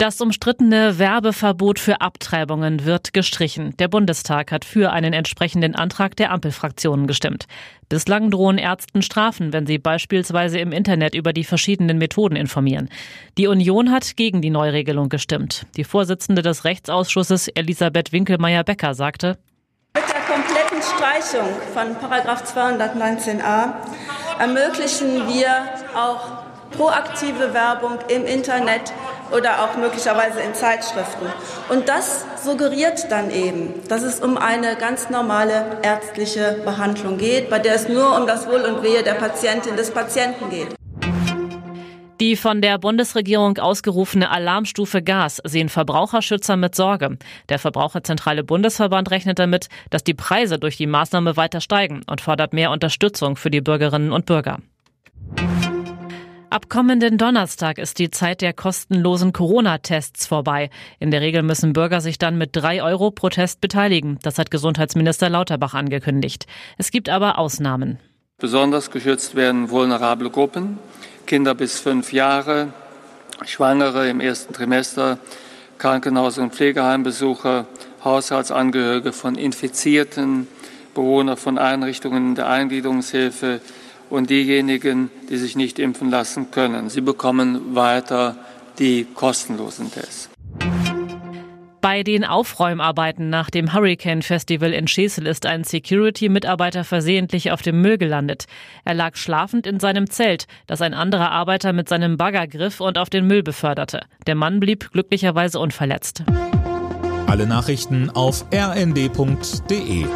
Das 0.00 0.20
umstrittene 0.20 1.00
Werbeverbot 1.00 1.80
für 1.80 2.00
Abtreibungen 2.00 2.84
wird 2.84 3.12
gestrichen. 3.12 3.76
Der 3.78 3.88
Bundestag 3.88 4.52
hat 4.52 4.64
für 4.64 4.92
einen 4.92 5.12
entsprechenden 5.12 5.74
Antrag 5.74 6.14
der 6.14 6.30
Ampelfraktionen 6.30 7.08
gestimmt. 7.08 7.46
Bislang 7.88 8.30
drohen 8.30 8.58
Ärzten 8.58 9.02
Strafen, 9.02 9.52
wenn 9.52 9.66
sie 9.66 9.78
beispielsweise 9.78 10.60
im 10.60 10.70
Internet 10.70 11.16
über 11.16 11.32
die 11.32 11.42
verschiedenen 11.42 11.98
Methoden 11.98 12.36
informieren. 12.36 12.90
Die 13.38 13.48
Union 13.48 13.90
hat 13.90 14.16
gegen 14.16 14.40
die 14.40 14.50
Neuregelung 14.50 15.08
gestimmt. 15.08 15.66
Die 15.76 15.82
Vorsitzende 15.82 16.42
des 16.42 16.62
Rechtsausschusses 16.62 17.48
Elisabeth 17.48 18.12
Winkelmeier-Becker 18.12 18.94
sagte, 18.94 19.36
mit 19.96 20.04
der 20.08 20.20
kompletten 20.32 20.80
Streichung 20.80 21.48
von 21.74 21.96
219a 21.96 23.74
ermöglichen 24.38 25.26
wir 25.26 25.48
auch 25.96 26.46
proaktive 26.70 27.52
Werbung 27.52 27.98
im 28.08 28.24
Internet 28.24 28.92
oder 29.32 29.64
auch 29.64 29.76
möglicherweise 29.76 30.40
in 30.40 30.54
Zeitschriften. 30.54 31.26
Und 31.68 31.88
das 31.88 32.24
suggeriert 32.42 33.10
dann 33.10 33.30
eben, 33.30 33.74
dass 33.88 34.02
es 34.02 34.20
um 34.20 34.36
eine 34.36 34.76
ganz 34.76 35.10
normale 35.10 35.78
ärztliche 35.82 36.60
Behandlung 36.64 37.18
geht, 37.18 37.50
bei 37.50 37.58
der 37.58 37.74
es 37.74 37.88
nur 37.88 38.16
um 38.16 38.26
das 38.26 38.46
Wohl 38.46 38.60
und 38.62 38.82
Wehe 38.82 39.02
der 39.02 39.14
Patientin 39.14 39.76
des 39.76 39.90
Patienten 39.90 40.50
geht. 40.50 40.78
Die 42.20 42.34
von 42.34 42.60
der 42.60 42.78
Bundesregierung 42.78 43.58
ausgerufene 43.58 44.28
Alarmstufe 44.28 45.02
Gas 45.02 45.40
sehen 45.44 45.68
Verbraucherschützer 45.68 46.56
mit 46.56 46.74
Sorge. 46.74 47.16
Der 47.48 47.60
Verbraucherzentrale 47.60 48.42
Bundesverband 48.42 49.12
rechnet 49.12 49.38
damit, 49.38 49.68
dass 49.90 50.02
die 50.02 50.14
Preise 50.14 50.58
durch 50.58 50.76
die 50.76 50.88
Maßnahme 50.88 51.36
weiter 51.36 51.60
steigen 51.60 52.02
und 52.10 52.20
fordert 52.20 52.52
mehr 52.52 52.72
Unterstützung 52.72 53.36
für 53.36 53.52
die 53.52 53.60
Bürgerinnen 53.60 54.10
und 54.10 54.26
Bürger. 54.26 54.58
Ab 56.58 56.68
kommenden 56.68 57.18
Donnerstag 57.18 57.78
ist 57.78 58.00
die 58.00 58.10
Zeit 58.10 58.40
der 58.40 58.52
kostenlosen 58.52 59.32
Corona-Tests 59.32 60.26
vorbei. 60.26 60.70
In 60.98 61.12
der 61.12 61.20
Regel 61.20 61.44
müssen 61.44 61.72
Bürger 61.72 62.00
sich 62.00 62.18
dann 62.18 62.36
mit 62.36 62.50
drei 62.52 62.82
Euro 62.82 63.12
pro 63.12 63.28
Test 63.28 63.60
beteiligen. 63.60 64.18
Das 64.24 64.40
hat 64.40 64.50
Gesundheitsminister 64.50 65.30
Lauterbach 65.30 65.74
angekündigt. 65.74 66.48
Es 66.76 66.90
gibt 66.90 67.10
aber 67.10 67.38
Ausnahmen. 67.38 68.00
Besonders 68.38 68.90
geschützt 68.90 69.36
werden 69.36 69.70
vulnerable 69.70 70.30
Gruppen, 70.30 70.80
Kinder 71.28 71.54
bis 71.54 71.78
fünf 71.78 72.12
Jahre, 72.12 72.72
Schwangere 73.46 74.08
im 74.08 74.18
ersten 74.18 74.52
Trimester, 74.52 75.20
Krankenhaus- 75.78 76.38
und 76.38 76.56
Pflegeheimbesucher, 76.56 77.66
Haushaltsangehörige 78.02 79.12
von 79.12 79.36
Infizierten, 79.36 80.48
Bewohner 80.92 81.36
von 81.36 81.56
Einrichtungen 81.56 82.34
der 82.34 82.48
Eingliederungshilfe, 82.48 83.60
und 84.10 84.30
diejenigen, 84.30 85.10
die 85.28 85.36
sich 85.36 85.56
nicht 85.56 85.78
impfen 85.78 86.10
lassen 86.10 86.50
können. 86.50 86.90
Sie 86.90 87.00
bekommen 87.00 87.74
weiter 87.74 88.36
die 88.78 89.06
kostenlosen 89.14 89.90
Tests. 89.90 90.30
Bei 91.80 92.02
den 92.02 92.24
Aufräumarbeiten 92.24 93.30
nach 93.30 93.50
dem 93.50 93.72
Hurricane 93.72 94.22
Festival 94.22 94.72
in 94.72 94.88
Schesel 94.88 95.26
ist 95.26 95.46
ein 95.46 95.62
Security-Mitarbeiter 95.62 96.82
versehentlich 96.82 97.52
auf 97.52 97.62
dem 97.62 97.80
Müll 97.80 97.98
gelandet. 97.98 98.46
Er 98.84 98.94
lag 98.94 99.14
schlafend 99.16 99.66
in 99.66 99.78
seinem 99.78 100.10
Zelt, 100.10 100.46
das 100.66 100.82
ein 100.82 100.92
anderer 100.92 101.30
Arbeiter 101.30 101.72
mit 101.72 101.88
seinem 101.88 102.16
Bagger 102.16 102.48
griff 102.48 102.80
und 102.80 102.98
auf 102.98 103.10
den 103.10 103.26
Müll 103.26 103.44
beförderte. 103.44 104.02
Der 104.26 104.34
Mann 104.34 104.58
blieb 104.58 104.90
glücklicherweise 104.90 105.60
unverletzt. 105.60 106.24
Alle 107.26 107.46
Nachrichten 107.46 108.10
auf 108.10 108.44
rnd.de 108.52 110.06